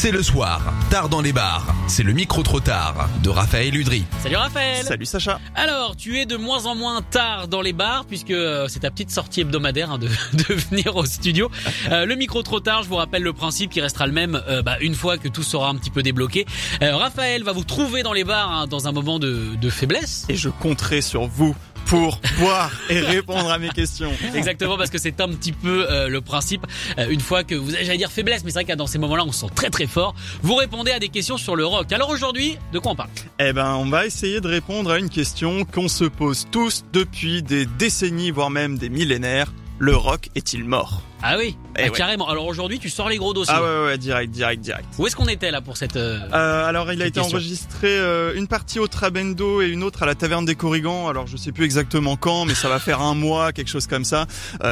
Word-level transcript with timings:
C'est 0.00 0.12
le 0.12 0.22
soir, 0.22 0.62
tard 0.90 1.08
dans 1.08 1.20
les 1.20 1.32
bars. 1.32 1.74
C'est 1.88 2.04
le 2.04 2.12
micro 2.12 2.44
trop 2.44 2.60
tard 2.60 3.08
de 3.20 3.30
Raphaël 3.30 3.74
Udry. 3.74 4.04
Salut 4.22 4.36
Raphaël 4.36 4.84
Salut 4.84 5.06
Sacha. 5.06 5.40
Alors, 5.56 5.96
tu 5.96 6.20
es 6.20 6.24
de 6.24 6.36
moins 6.36 6.66
en 6.66 6.76
moins 6.76 7.02
tard 7.02 7.48
dans 7.48 7.60
les 7.60 7.72
bars 7.72 8.04
puisque 8.04 8.30
euh, 8.30 8.68
c'est 8.68 8.78
ta 8.78 8.92
petite 8.92 9.10
sortie 9.10 9.40
hebdomadaire 9.40 9.90
hein, 9.90 9.98
de, 9.98 10.06
de 10.34 10.54
venir 10.54 10.94
au 10.94 11.04
studio. 11.04 11.50
Euh, 11.90 12.06
le 12.06 12.14
micro 12.14 12.44
trop 12.44 12.60
tard, 12.60 12.84
je 12.84 12.88
vous 12.88 12.94
rappelle 12.94 13.24
le 13.24 13.32
principe 13.32 13.72
qui 13.72 13.80
restera 13.80 14.06
le 14.06 14.12
même 14.12 14.40
euh, 14.48 14.62
bah, 14.62 14.76
une 14.80 14.94
fois 14.94 15.18
que 15.18 15.26
tout 15.26 15.42
sera 15.42 15.68
un 15.68 15.74
petit 15.74 15.90
peu 15.90 16.04
débloqué. 16.04 16.46
Euh, 16.80 16.94
Raphaël 16.94 17.42
va 17.42 17.50
vous 17.50 17.64
trouver 17.64 18.04
dans 18.04 18.12
les 18.12 18.22
bars 18.22 18.52
hein, 18.52 18.66
dans 18.68 18.86
un 18.86 18.92
moment 18.92 19.18
de, 19.18 19.56
de 19.60 19.68
faiblesse. 19.68 20.26
Et 20.28 20.36
je 20.36 20.48
compterai 20.48 21.00
sur 21.00 21.26
vous 21.26 21.56
pour 21.88 22.20
boire 22.38 22.70
et 22.90 23.00
répondre 23.00 23.50
à 23.50 23.58
mes 23.58 23.70
questions. 23.70 24.12
Exactement 24.34 24.76
parce 24.76 24.90
que 24.90 24.98
c'est 24.98 25.20
un 25.20 25.28
petit 25.28 25.52
peu 25.52 25.90
euh, 25.90 26.08
le 26.08 26.20
principe. 26.20 26.66
Euh, 26.98 27.08
une 27.08 27.20
fois 27.20 27.44
que 27.44 27.54
vous, 27.54 27.70
j'allais 27.70 27.96
dire 27.96 28.12
faiblesse, 28.12 28.44
mais 28.44 28.50
c'est 28.50 28.62
vrai 28.62 28.64
que 28.64 28.74
dans 28.74 28.86
ces 28.86 28.98
moments-là, 28.98 29.24
on 29.26 29.32
se 29.32 29.40
sent 29.40 29.52
très 29.54 29.70
très 29.70 29.86
fort. 29.86 30.14
Vous 30.42 30.54
répondez 30.54 30.90
à 30.90 30.98
des 30.98 31.08
questions 31.08 31.38
sur 31.38 31.56
le 31.56 31.64
rock. 31.64 31.90
Alors 31.92 32.10
aujourd'hui, 32.10 32.58
de 32.72 32.78
quoi 32.78 32.92
on 32.92 32.96
parle? 32.96 33.10
Eh 33.40 33.52
ben, 33.52 33.74
on 33.74 33.86
va 33.86 34.06
essayer 34.06 34.40
de 34.40 34.48
répondre 34.48 34.90
à 34.90 34.98
une 34.98 35.08
question 35.08 35.64
qu'on 35.64 35.88
se 35.88 36.04
pose 36.04 36.46
tous 36.50 36.84
depuis 36.92 37.42
des 37.42 37.64
décennies, 37.64 38.30
voire 38.30 38.50
même 38.50 38.76
des 38.76 38.90
millénaires. 38.90 39.52
Le 39.78 39.96
rock 39.96 40.28
est-il 40.34 40.64
mort? 40.64 41.02
Ah 41.22 41.36
oui, 41.36 41.56
Eh 41.76 41.80
ah, 41.80 41.84
ouais. 41.84 41.90
carrément. 41.90 42.28
Alors 42.28 42.46
aujourd'hui, 42.46 42.78
tu 42.78 42.88
sors 42.88 43.08
les 43.08 43.16
gros 43.16 43.34
dossiers. 43.34 43.52
Ah 43.56 43.62
ouais, 43.62 43.84
ouais, 43.86 43.98
direct, 43.98 44.30
direct, 44.30 44.60
direct. 44.62 44.86
Où 44.98 45.06
est-ce 45.06 45.16
qu'on 45.16 45.26
était 45.26 45.50
là 45.50 45.60
pour 45.60 45.76
cette 45.76 45.96
euh, 45.96 46.18
Euh, 46.32 46.64
alors 46.68 46.92
il 46.92 47.02
a 47.02 47.06
été 47.06 47.20
question. 47.20 47.36
enregistré 47.38 47.88
euh, 47.88 48.34
une 48.36 48.46
partie 48.46 48.78
au 48.78 48.86
Trabendo 48.86 49.60
et 49.60 49.68
une 49.68 49.82
autre 49.82 50.04
à 50.04 50.06
la 50.06 50.14
Taverne 50.14 50.44
des 50.44 50.54
Corrigans. 50.54 51.08
Alors 51.08 51.26
je 51.26 51.36
sais 51.36 51.50
plus 51.50 51.64
exactement 51.64 52.16
quand, 52.16 52.44
mais 52.44 52.54
ça 52.54 52.68
va 52.68 52.78
faire 52.78 53.00
un 53.00 53.14
mois, 53.14 53.52
quelque 53.52 53.68
chose 53.68 53.86
comme 53.88 54.04
ça. 54.04 54.26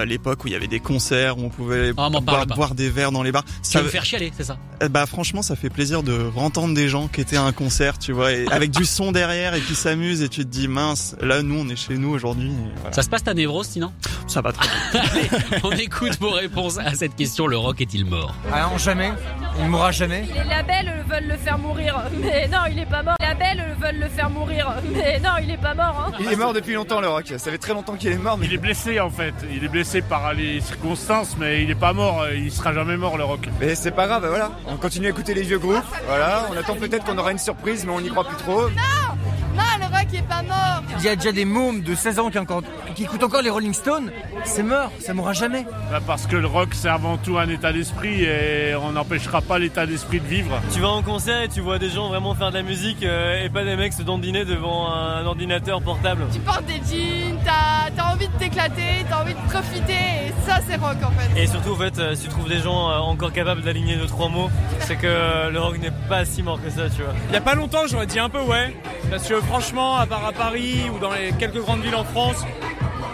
L'époque 0.07 0.45
où 0.45 0.49
il 0.49 0.53
y 0.53 0.57
avait 0.57 0.69
des 0.69 0.81
concerts 0.81 1.39
où 1.39 1.43
on 1.45 1.49
pouvait 1.49 1.93
Ah, 1.97 2.09
boire, 2.11 2.75
des 2.75 2.91
verres 2.91 3.13
dans 3.13 3.23
les 3.25 3.33
bars. 3.33 3.45
Ça, 3.63 3.81
vas 3.81 3.85
me 3.87 3.91
faire 3.91 4.05
chialer, 4.05 4.33
c'est 4.37 4.45
ça 4.45 4.57
Eh 4.83 4.89
bah 4.89 5.07
franchement 5.07 5.43
ça 5.43 5.57
fait 5.57 5.71
plaisir 5.71 6.03
de 6.03 6.31
entendre 6.37 6.75
des 6.75 6.89
gens 6.89 7.09
qui 7.09 7.21
étaient 7.21 7.37
à 7.37 7.43
un 7.43 7.53
concert, 7.53 7.99
tu 7.99 8.13
vois, 8.13 8.33
et 8.33 8.47
avec 8.51 8.71
du 8.71 8.85
son 8.85 9.11
derrière 9.13 9.55
et 9.55 9.61
qui 9.61 9.75
s'amusent 9.75 10.23
et 10.23 10.29
tu 10.29 10.43
te 10.45 10.49
dis 10.51 10.69
mince, 10.69 11.17
là 11.21 11.43
nous 11.43 11.59
on 11.59 11.69
est 11.69 11.77
chez 11.77 11.97
nous 11.99 12.11
aujourd'hui. 12.11 12.53
voilà. 12.81 12.93
Ça 12.95 13.03
se 13.03 13.09
passe 13.09 13.25
ta 13.25 13.35
névrose 13.35 13.67
sinon 13.67 13.93
Ça 14.29 14.41
va 14.43 14.53
très 14.53 14.69
bien. 14.69 15.01
Allez, 15.13 15.61
on 15.65 15.71
écoute 15.73 16.19
vos 16.21 16.36
réponses 16.37 16.79
à 16.79 16.95
cette 16.95 17.17
question. 17.17 17.47
Le 17.47 17.57
rock 17.57 17.81
est-il 17.81 18.05
mort? 18.05 18.35
Ah 18.53 18.69
non, 18.71 18.79
jamais. 18.79 19.13
Il 19.59 19.65
ne 19.65 19.69
mourra 19.71 19.91
jamais. 19.91 20.27
Les 20.35 20.45
labels 20.45 20.93
veulent 21.09 21.29
le 21.29 21.37
faire 21.37 21.59
mourir, 21.59 22.03
mais 22.21 22.47
non, 22.49 22.59
il 22.71 22.79
est 22.79 22.87
pas 22.87 23.03
mort. 23.03 23.17
Les 23.21 23.27
labels 23.27 23.77
veulent 23.81 24.01
le 24.01 24.09
faire 24.09 24.29
mourir, 24.29 24.75
mais 24.93 25.19
non, 25.19 25.31
il 25.43 25.51
est 25.51 25.57
pas 25.57 25.75
mort. 25.75 26.09
Hein. 26.09 26.13
Il 26.21 26.31
est 26.31 26.37
mort 26.37 26.53
depuis 26.53 26.75
longtemps, 26.75 27.01
le 27.01 27.09
rock. 27.09 27.33
Ça 27.39 27.51
fait 27.51 27.59
très 27.59 27.73
longtemps 27.73 27.95
qu'il 27.95 28.13
est 28.13 28.19
mort, 28.19 28.37
mais, 28.37 28.47
Il 28.47 28.53
est 28.55 28.59
blessé 28.59 29.01
en 29.01 29.11
fait, 29.11 29.35
il 29.51 29.65
est 29.65 29.69
blessé 29.69 30.03
par 30.03 30.35
les 30.35 30.61
circonstances, 30.61 31.37
mais 31.39 31.63
il 31.63 31.71
est 31.71 31.75
pas 31.75 31.93
mort, 31.93 32.27
il 32.35 32.53
sera 32.53 32.73
jamais 32.75 32.97
mort 32.97 33.17
le 33.17 33.25
rock. 33.25 33.49
mais 33.61 33.75
c'est 33.75 33.91
pas 33.91 34.07
grave, 34.07 34.27
voilà. 34.29 34.51
On 34.67 34.77
continue 34.77 35.07
à 35.07 35.11
écouter 35.11 35.33
les 35.35 35.43
vieux 35.43 35.59
groupes. 35.59 35.83
Voilà, 36.07 36.47
on 36.53 36.57
attend 36.57 36.75
peut-être 36.75 37.05
qu'on 37.05 37.17
aura 37.19 37.33
une 37.33 37.39
surprise, 37.39 37.85
mais 37.87 37.93
on 37.93 38.01
n'y 38.01 38.09
croit 38.11 38.25
plus 38.25 38.37
trop. 38.37 38.69
Non, 38.69 39.63
le 39.81 39.86
rock 40.07 40.19
est 40.19 40.29
pas 40.29 40.43
mort. 40.43 40.83
Il 40.99 41.05
y 41.05 41.09
a 41.09 41.17
déjà 41.17 41.33
des 41.33 41.45
mômes 41.45 41.83
de 41.83 41.95
16 41.95 42.19
ans 42.19 42.31
qui, 42.31 42.39
encore- 42.39 42.63
qui 42.95 43.05
écoutent 43.05 43.23
encore 43.23 43.43
les 43.43 43.51
Rolling 43.51 43.75
Stones. 43.75 44.11
C'est 44.45 44.63
mort, 44.63 44.91
ça 45.01 45.15
mourra 45.15 45.33
jamais. 45.33 45.65
Bah, 45.91 46.01
Parce 46.07 46.27
que 46.27 46.37
le 46.37 46.47
rock 46.47 46.71
c'est 46.73 46.89
avant 46.89 47.17
tout 47.17 47.39
un 47.39 47.49
état 47.49 47.73
d'esprit 47.73 48.23
et 48.25 48.75
on 48.81 48.93
n'empêchera 48.93 49.41
pas 49.41 49.59
l'état 49.59 49.87
d'esprit 49.87 50.21
de 50.21 50.27
vivre. 50.27 50.61
Tu 50.73 50.81
vas 50.81 50.89
en 50.89 51.03
concert 51.03 51.43
et 51.43 51.49
tu 51.49 51.61
vois 51.61 51.79
des 51.79 51.91
gens 51.91 52.09
vraiment 52.09 52.35
faire 52.35 52.51
de 52.51 52.57
la 52.57 52.63
musique 52.63 53.03
euh, 53.03 53.45
et 53.45 53.49
pas 53.49 53.65
des 53.65 53.77
mecs 53.77 53.93
se 53.93 54.03
dandiner 54.03 54.45
devant 54.45 54.93
un 54.93 55.25
ordinateur 55.27 55.81
portable. 55.83 56.25
Tu 56.33 56.39
portes 56.41 56.65
des 56.67 56.75
jeans, 56.91 57.39
t'as 57.45 58.03
as 58.03 58.13
envie 58.13 58.29
de 58.29 58.33
t'éclater, 58.39 59.05
t'as 59.09 59.23
envie 59.23 59.35
de 59.35 59.51
profiter, 59.51 59.93
et 59.93 60.33
ça 60.47 60.59
c'est 60.69 60.77
rock 60.77 60.97
en 61.03 61.11
fait. 61.11 61.41
Et 61.41 61.47
surtout 61.47 61.73
en 61.73 61.77
fait, 61.77 61.99
euh, 61.99 62.15
si 62.15 62.25
tu 62.25 62.29
trouves 62.29 62.49
des 62.49 62.61
gens 62.61 62.91
euh, 62.91 62.99
encore 62.99 63.33
capables 63.33 63.63
d'aligner 63.63 63.97
deux 63.97 64.07
trois 64.07 64.29
mots, 64.29 64.51
c'est 64.81 64.97
que 64.97 65.51
le 65.51 65.59
rock 65.61 65.79
n'est 65.79 65.91
pas 66.09 66.25
si 66.25 66.43
mort 66.43 66.61
que 66.63 66.71
ça, 66.71 66.89
tu 66.95 67.03
vois. 67.03 67.13
Il 67.29 67.35
y 67.35 67.37
a 67.37 67.41
pas 67.41 67.55
longtemps, 67.55 67.87
j'aurais 67.89 68.07
dit 68.07 68.19
un 68.19 68.29
peu 68.29 68.41
ouais. 68.41 68.75
Parce 69.11 69.29
que 69.29 69.41
franchement, 69.41 69.97
à 69.97 70.07
part 70.07 70.25
à 70.27 70.33
Paris 70.33 70.91
ou 70.95 70.99
dans 70.99 71.13
les 71.13 71.33
quelques 71.39 71.61
grandes 71.61 71.83
villes 71.83 71.95
en 71.95 72.05
France, 72.05 72.45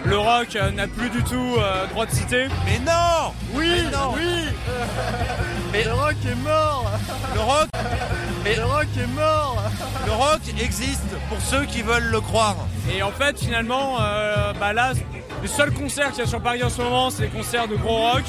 le 0.05 0.19
rock 0.19 0.57
euh, 0.57 0.71
n'a 0.71 0.89
plus 0.89 1.11
du 1.11 1.23
tout 1.23 1.57
euh, 1.59 1.87
droit 1.89 2.07
de 2.07 2.11
citer. 2.11 2.47
Mais 2.65 2.79
non 2.81 3.33
Oui 3.55 3.85
Oui 4.17 4.49
Mais 5.73 5.85
le 5.85 5.93
rock 5.93 6.17
est 6.27 6.35
mort 6.43 6.91
Le 7.35 7.41
rock 7.41 7.69
Mais 8.45 8.57
le 8.57 8.65
rock 8.65 8.87
est 8.99 9.15
mort 9.15 9.63
Le 10.07 10.13
rock 10.13 10.41
existe 10.61 11.17
pour 11.29 11.41
ceux 11.41 11.65
qui 11.65 11.83
veulent 11.83 12.11
le 12.11 12.21
croire. 12.21 12.57
Et 12.93 13.03
en 13.03 13.13
fait, 13.13 13.39
finalement, 13.39 13.99
euh, 14.01 14.53
bah 14.59 14.73
là, 14.73 14.93
les 15.43 15.49
seuls 15.49 15.73
concerts 15.73 16.11
qu'il 16.11 16.21
y 16.21 16.23
a 16.23 16.27
sur 16.27 16.41
Paris 16.41 16.63
en 16.65 16.71
ce 16.71 16.83
moment, 16.83 17.11
c'est 17.11 17.23
les 17.23 17.29
concerts 17.29 17.69
de 17.69 17.77
gros 17.77 17.99
rock. 17.99 18.25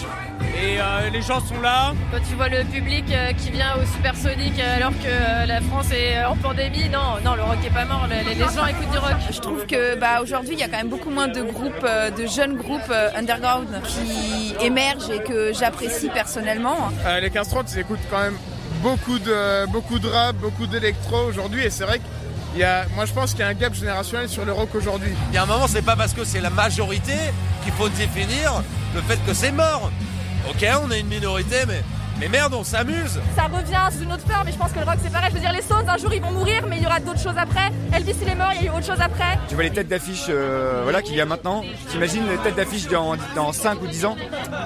Et 0.63 0.79
euh, 0.79 1.09
les 1.09 1.22
gens 1.22 1.41
sont 1.41 1.59
là. 1.62 1.94
Quand 2.09 2.19
tu 2.29 2.35
vois 2.35 2.47
le 2.47 2.63
public 2.63 3.03
euh, 3.12 3.34
qui 3.34 3.51
vient 3.51 3.75
au 3.75 3.85
Supersonic 3.85 4.57
euh, 4.57 4.78
alors 4.78 4.91
que 4.91 5.07
euh, 5.07 5.46
la 5.46 5.59
France 5.59 5.91
est 5.91 6.24
en 6.24 6.38
pandémie, 6.38 6.88
non, 6.88 7.19
non, 7.25 7.35
le 7.35 7.44
rock 7.44 7.57
est 7.66 7.69
pas 7.74 7.84
mort, 7.84 8.07
les, 8.09 8.24
les 8.34 8.40
gens 8.40 8.66
écoutent 8.66 8.91
du 8.91 8.97
rock. 8.97 9.16
Je 9.29 9.40
trouve 9.41 9.66
que 9.66 9.97
bah, 10.00 10.22
aujourd'hui, 10.22 10.53
il 10.53 10.59
y 10.59 10.63
a 10.63 10.69
quand 10.69 10.78
même 10.78 10.88
beaucoup 10.88 11.09
moins 11.09 11.28
de 11.28 11.41
groupes, 11.41 11.84
euh, 11.84 12.12
de 12.12 12.25
jeunes 12.28 12.56
groupes 12.56 12.81
euh, 12.91 13.09
underground 13.18 13.68
qui 13.84 14.56
émergent 14.66 15.09
et 15.09 15.22
que 15.22 15.51
j'apprécie 15.53 16.07
personnellement. 16.07 16.91
Euh, 17.06 17.19
les 17.19 17.30
Castro, 17.30 17.59
ils 17.69 17.80
écoutent 17.80 18.07
quand 18.09 18.22
même 18.22 18.38
beaucoup 18.81 19.19
de, 19.19 19.66
beaucoup 19.69 20.00
de 20.00 20.07
rap, 20.07 20.38
beaucoup 20.38 20.66
d'électro 20.66 21.18
aujourd'hui. 21.28 21.66
Et 21.66 21.69
c'est 21.72 21.84
vrai 21.84 22.00
qu'il 22.00 22.62
y 22.62 22.63
a, 22.63 22.85
moi 22.95 23.03
je 23.03 23.12
pense 23.12 23.31
qu'il 23.31 23.41
y 23.41 23.44
a 23.44 23.47
un 23.50 23.53
gap 23.53 23.74
générationnel 23.74 24.30
sur 24.30 24.45
le 24.45 24.53
rock 24.53 24.74
aujourd'hui. 24.75 25.12
Il 25.30 25.35
y 25.35 25.38
a 25.38 25.44
un 25.44 25.45
moment, 25.45 25.68
c'est 25.68 25.81
pas 25.81 25.97
parce 25.97 26.13
que 26.13 26.24
c'est 26.24 26.40
la 26.40 26.50
majorité 26.51 27.18
qu'il 27.66 27.74
faut 27.74 27.90
définir 27.90 28.63
le 28.95 29.01
fait 29.01 29.19
que 29.25 29.34
c'est 29.34 29.51
mort. 29.51 29.91
Ok, 30.49 30.65
on 30.83 30.91
est 30.91 30.99
une 30.99 31.07
minorité, 31.07 31.57
mais, 31.67 31.81
mais 32.19 32.27
merde, 32.27 32.53
on 32.53 32.63
s'amuse. 32.63 33.19
Ça 33.35 33.43
revient 33.43 33.95
sous 33.95 34.03
une 34.03 34.11
autre 34.11 34.27
forme, 34.29 34.47
et 34.47 34.51
je 34.51 34.57
pense 34.57 34.71
que 34.71 34.79
le 34.79 34.85
rock 34.85 34.97
c'est 35.01 35.11
pareil. 35.11 35.29
Je 35.29 35.35
veux 35.35 35.41
dire, 35.41 35.53
les 35.53 35.61
Stones, 35.61 35.87
un 35.87 35.97
jour 35.97 36.13
ils 36.13 36.21
vont 36.21 36.31
mourir, 36.31 36.63
mais 36.67 36.77
il 36.77 36.83
y 36.83 36.85
aura 36.85 36.99
d'autres 36.99 37.21
choses 37.21 37.37
après. 37.37 37.71
Elvis 37.93 38.15
il 38.21 38.27
est 38.29 38.35
mort, 38.35 38.51
il 38.55 38.65
y 38.65 38.67
a 38.67 38.71
eu 38.71 38.75
autre 38.75 38.85
chose 38.85 38.99
après. 39.01 39.39
Tu 39.47 39.55
vois 39.55 39.63
les 39.63 39.71
têtes 39.71 39.87
d'affiche 39.87 40.25
euh, 40.29 40.81
voilà, 40.83 41.01
qu'il 41.01 41.15
y 41.15 41.21
a 41.21 41.25
maintenant. 41.25 41.63
T'imagines 41.89 42.27
les 42.27 42.37
têtes 42.37 42.55
d'affiche 42.55 42.87
dans, 42.87 43.15
dans 43.35 43.53
5 43.53 43.81
ou 43.81 43.87
10 43.87 44.05
ans? 44.05 44.17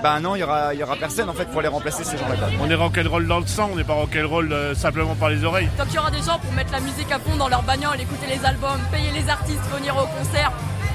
Bah 0.01 0.19
non, 0.19 0.35
il 0.35 0.39
y 0.39 0.43
aura, 0.43 0.73
il 0.73 0.79
y 0.79 0.83
aura 0.83 0.95
personne 0.95 1.29
en 1.29 1.33
fait 1.33 1.45
pour 1.45 1.61
les 1.61 1.67
remplacer 1.67 2.03
ces 2.03 2.17
gens-là. 2.17 2.49
On 2.59 2.69
est 2.69 2.75
rock'n'roll 2.75 3.27
dans 3.27 3.39
le 3.39 3.47
sang, 3.47 3.69
on 3.71 3.75
n'est 3.75 3.83
pas 3.83 3.93
rock'n'roll 3.93 4.51
euh, 4.51 4.73
simplement 4.75 5.15
par 5.15 5.29
les 5.29 5.43
oreilles. 5.43 5.69
Tant 5.77 5.85
qu'il 5.85 5.95
y 5.95 5.99
aura 5.99 6.11
des 6.11 6.21
gens 6.23 6.39
pour 6.39 6.51
mettre 6.53 6.71
la 6.71 6.79
musique 6.79 7.11
à 7.11 7.19
fond 7.19 7.35
dans 7.37 7.49
leur 7.49 7.61
bagnole, 7.63 8.01
écouter 8.01 8.25
les 8.27 8.43
albums, 8.45 8.79
payer 8.91 9.11
les 9.13 9.29
artistes, 9.29 9.61
venir 9.75 9.95
au 9.95 10.07
concert, 10.17 10.51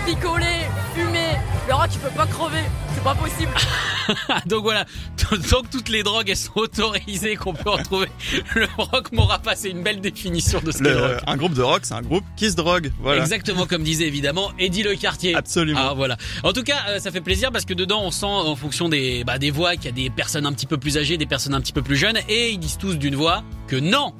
picoler, 0.07 0.67
rock 1.71 1.89
il 1.93 1.99
peut 2.01 2.09
pas 2.17 2.27
crever, 2.27 2.63
c'est 2.95 3.03
pas 3.05 3.15
possible. 3.15 3.51
Donc 4.47 4.63
voilà, 4.65 4.85
tant 5.17 5.63
que 5.63 5.69
toutes 5.71 5.89
les 5.89 6.03
drogues 6.03 6.29
elles 6.29 6.37
sont 6.37 6.57
autorisées, 6.57 7.37
qu'on 7.37 7.55
peut 7.55 7.71
retrouver, 7.71 8.09
le 8.55 8.67
rock 8.77 9.13
m'aura 9.13 9.39
passé 9.39 9.71
une 9.71 9.83
belle 9.83 10.01
définition 10.01 10.61
de 10.61 10.73
ce 10.73 10.79
qu'est 10.79 10.85
le 10.85 10.95
Le- 10.95 11.01
rock. 11.15 11.21
un 11.27 11.37
groupe 11.37 11.55
de 11.55 11.63
rock, 11.63 11.81
c'est 11.85 11.95
un 11.95 12.03
groupe 12.03 12.25
qui 12.37 12.51
se 12.51 12.57
drogue. 12.57 12.93
Voilà. 13.01 13.23
Exactement 13.23 13.67
comme 13.67 13.83
disait 13.85 14.07
évidemment 14.07 14.51
Eddie 14.59 14.83
Le 14.83 14.95
Cartier. 14.97 15.35
Absolument. 15.35 15.81
Ah 15.91 15.95
voilà. 15.95 16.17
En 16.43 16.53
tout 16.53 16.63
cas, 16.65 16.79
euh, 16.89 16.99
ça 16.99 17.11
fait 17.11 17.21
plaisir 17.21 17.53
parce 17.53 17.65
que 17.65 17.75
dedans 17.75 18.03
on 18.03 18.11
sent 18.11 18.27
en 18.27 18.57
fonction 18.57 18.89
des 18.89 19.25
bah, 19.25 19.39
des 19.39 19.51
voix 19.51 19.77
qu'il 19.77 19.85
y 19.87 19.89
a 19.89 19.93
des 19.93 20.11
personnes 20.11 20.47
un 20.47 20.53
petit 20.53 20.67
peu 20.67 20.79
plus 20.79 20.99
âgées, 20.99 21.17
des 21.17 21.27
personnes 21.27 21.55
un 21.55 21.61
petit 21.61 21.73
peu 21.73 21.83
plus 21.83 21.97
jeunes 21.97 22.19
et 22.29 22.51
ils 22.51 22.59
disent 22.59 22.79
tous 22.79 22.95
d'une 22.97 23.15
voix 23.15 23.43
que 23.69 23.77
non. 23.77 24.15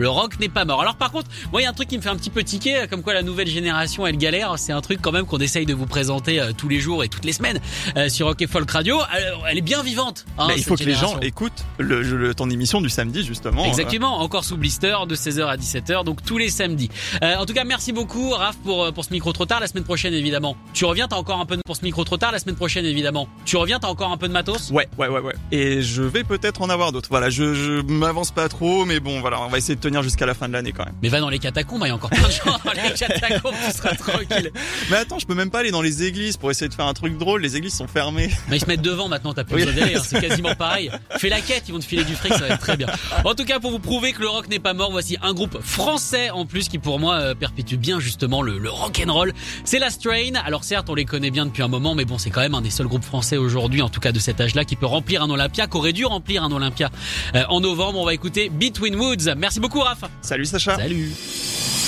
Le 0.00 0.08
rock 0.08 0.40
n'est 0.40 0.48
pas 0.48 0.64
mort. 0.64 0.80
Alors 0.80 0.94
par 0.96 1.12
contre, 1.12 1.28
moi 1.52 1.60
il 1.60 1.64
y 1.64 1.66
a 1.66 1.70
un 1.70 1.74
truc 1.74 1.88
qui 1.88 1.96
me 1.98 2.02
fait 2.02 2.08
un 2.08 2.16
petit 2.16 2.30
peu 2.30 2.42
tiquer, 2.42 2.80
euh, 2.80 2.86
comme 2.86 3.02
quoi 3.02 3.12
la 3.12 3.22
nouvelle 3.22 3.48
génération 3.48 4.06
elle 4.06 4.16
galère. 4.16 4.54
C'est 4.56 4.72
un 4.72 4.80
truc 4.80 5.00
quand 5.02 5.12
même 5.12 5.26
qu'on 5.26 5.38
essaye 5.38 5.66
de 5.66 5.74
vous 5.74 5.84
présenter 5.84 6.40
euh, 6.40 6.52
tous 6.56 6.68
les 6.68 6.80
jours 6.80 7.04
et 7.04 7.08
toutes 7.08 7.26
les 7.26 7.34
semaines 7.34 7.60
euh, 7.98 8.08
sur 8.08 8.26
Rock 8.26 8.40
et 8.40 8.46
Folk 8.46 8.70
Radio. 8.70 8.98
Elle, 9.46 9.58
est 9.58 9.60
bien 9.60 9.82
vivante. 9.82 10.24
hein, 10.38 10.46
Bah, 10.48 10.54
il 10.56 10.64
faut 10.64 10.74
que 10.76 10.84
les 10.84 10.94
gens 10.94 11.18
écoutent 11.20 11.64
le, 11.78 12.00
le- 12.02 12.34
ton 12.34 12.48
émission 12.48 12.80
du 12.80 12.88
samedi 12.88 13.22
justement. 13.24 13.64
Exactement, 13.66 14.20
encore 14.20 14.44
sous 14.44 14.56
blister 14.56 14.96
de 15.06 15.14
16h 15.14 15.44
à 15.46 15.56
17h, 15.56 16.04
donc 16.04 16.24
tous 16.24 16.38
les 16.38 16.48
samedis. 16.48 16.88
Euh, 17.22 17.36
en 17.36 17.44
tout 17.44 17.52
cas, 17.52 17.64
merci 17.64 17.92
beaucoup 17.92 18.30
Raph 18.30 18.56
pour 18.64 18.90
pour 18.94 19.04
ce 19.04 19.12
micro 19.12 19.32
trop 19.34 19.44
tard. 19.44 19.60
La 19.60 19.66
semaine 19.68 19.84
prochaine, 19.84 20.14
évidemment. 20.14 20.56
Tu 20.72 20.86
reviens, 20.86 21.08
t'as 21.08 21.16
encore 21.16 21.40
un 21.40 21.44
peu 21.46 21.56
de 21.56 21.62
pour 21.66 21.76
ce 21.76 21.84
micro 21.84 22.04
trop 22.04 22.16
tard. 22.16 22.32
La 22.32 22.38
semaine 22.38 22.54
prochaine, 22.56 22.84
évidemment. 22.86 23.28
Tu 23.44 23.56
reviens, 23.56 23.78
t'as 23.78 23.88
encore 23.88 24.10
un 24.10 24.16
peu 24.16 24.28
de 24.28 24.32
matos? 24.32 24.70
Ouais, 24.70 24.88
ouais, 24.96 25.08
ouais, 25.08 25.20
ouais. 25.20 25.34
Et 25.52 25.82
je 25.82 26.02
vais 26.02 26.24
peut-être 26.24 26.62
en 26.62 26.70
avoir 26.70 26.90
d'autres. 26.92 27.08
Voilà, 27.10 27.28
je, 27.28 27.52
je 27.54 27.82
m'avance 27.82 28.30
pas 28.30 28.48
trop, 28.48 28.84
mais 28.86 28.98
bon, 29.00 29.20
voilà, 29.20 29.40
on 29.42 29.48
va 29.48 29.58
essayer 29.58 29.74
de 29.76 29.80
tenir 29.90 30.02
jusqu'à 30.02 30.26
la 30.26 30.34
fin 30.34 30.48
de 30.48 30.52
l'année 30.54 30.72
quand 30.72 30.84
même. 30.84 30.94
Mais 31.02 31.08
va 31.08 31.20
dans 31.20 31.28
les 31.28 31.38
catacombes, 31.38 31.82
il 31.84 31.88
y 31.88 31.90
a 31.90 31.94
encore 31.94 32.10
plein 32.10 32.26
de 32.26 32.32
gens 32.32 32.58
dans 32.64 32.72
les 32.72 32.92
catacombes, 32.94 33.54
tu 33.66 33.76
seras 33.76 33.94
tranquille. 33.94 34.50
Mais 34.90 34.96
attends, 34.96 35.18
je 35.18 35.26
peux 35.26 35.34
même 35.34 35.50
pas 35.50 35.60
aller 35.60 35.70
dans 35.70 35.82
les 35.82 36.02
églises 36.04 36.36
pour 36.36 36.50
essayer 36.50 36.68
de 36.68 36.74
faire 36.74 36.86
un 36.86 36.94
truc 36.94 37.18
drôle. 37.18 37.42
Les 37.42 37.56
églises 37.56 37.74
sont 37.74 37.86
fermées. 37.88 38.30
Mais 38.48 38.56
ils 38.56 38.60
se 38.60 38.66
mettent 38.66 38.82
devant 38.82 39.08
maintenant, 39.08 39.34
t'as 39.34 39.44
plus 39.44 39.56
Oui. 39.56 39.64
besoin 39.64 39.74
d'y 39.74 39.82
aller, 39.82 39.96
hein, 39.96 40.02
c'est 40.04 40.20
quasiment 40.20 40.54
pareil. 40.58 40.90
Fais 41.18 41.28
la 41.28 41.40
quête, 41.40 41.64
ils 41.68 41.72
vont 41.72 41.78
te 41.78 41.84
filer 41.84 42.04
du 42.04 42.14
fric, 42.14 42.32
ça 42.32 42.40
va 42.40 42.48
être 42.48 42.58
très 42.60 42.76
bien. 42.76 42.86
En 43.24 43.34
tout 43.34 43.44
cas, 43.44 43.58
pour 43.60 43.70
vous 43.70 43.78
prouver 43.78 44.12
que 44.12 44.20
le 44.20 44.28
rock 44.28 44.48
n'est 44.48 44.58
pas 44.58 44.72
mort, 44.74 44.90
voici 44.90 45.16
un 45.22 45.32
groupe 45.34 45.60
français 45.62 46.30
en 46.30 46.46
plus 46.46 46.68
qui 46.68 46.78
pour 46.78 46.98
moi 46.98 47.16
euh, 47.16 47.34
perpétue 47.34 47.76
bien 47.76 48.00
justement 48.00 48.42
le, 48.42 48.58
le 48.58 48.70
rock 48.70 49.02
and 49.06 49.12
roll. 49.12 49.32
C'est 49.64 49.78
la 49.78 49.90
Strain. 49.90 50.34
Alors 50.44 50.64
certes, 50.64 50.88
on 50.90 50.94
les 50.94 51.04
connaît 51.04 51.30
bien 51.30 51.46
depuis 51.46 51.62
un 51.62 51.68
moment, 51.68 51.94
mais 51.94 52.04
bon, 52.04 52.18
c'est 52.18 52.30
quand 52.30 52.40
même 52.40 52.54
un 52.54 52.60
des 52.62 52.70
seuls 52.70 52.86
groupes 52.88 53.04
français 53.04 53.36
aujourd'hui, 53.36 53.82
en 53.82 53.88
tout 53.88 54.00
cas 54.00 54.12
de 54.12 54.18
cet 54.18 54.40
âge-là, 54.40 54.64
qui 54.64 54.76
peut 54.76 54.86
remplir 54.86 55.22
un 55.22 55.30
Olympia, 55.30 55.66
qu'aurait 55.66 55.92
dû 55.92 56.04
remplir 56.04 56.44
un 56.44 56.52
Olympia 56.52 56.90
euh, 57.34 57.44
en 57.48 57.60
novembre. 57.60 57.98
On 57.98 58.04
va 58.04 58.14
écouter 58.14 58.48
Between 58.50 58.96
Woods. 58.96 59.34
Merci 59.36 59.60
beaucoup, 59.60 59.69
Raph. 59.78 60.04
Salut 60.22 60.46
Sacha. 60.46 60.76
Salut. 60.76 61.12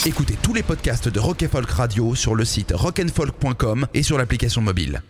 Écoutez 0.05 0.37
tous 0.43 0.52
les 0.52 0.62
podcasts 0.62 1.08
de 1.08 1.20
Rock 1.20 1.43
and 1.43 1.49
Folk 1.49 1.70
Radio 1.70 2.14
sur 2.14 2.34
le 2.34 2.44
site 2.44 2.73
rockandfolk.com 2.75 3.87
et 3.94 4.02
sur 4.02 4.19
l'application 4.19 4.61
mobile. 4.61 5.02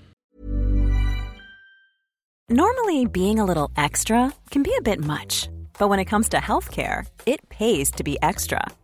Normally, 2.50 3.06
being 3.06 3.38
a 3.38 3.44
little 3.44 3.70
extra 3.78 4.30
can 4.50 4.62
be 4.62 4.72
a 4.78 4.82
bit 4.82 5.00
much, 5.00 5.48
but 5.78 5.88
when 5.88 5.98
it 5.98 6.04
comes 6.04 6.28
to 6.28 6.36
healthcare, 6.36 7.04
it 7.24 7.40
pays 7.48 7.90
to 7.92 8.04
be 8.04 8.18
extra. 8.20 8.60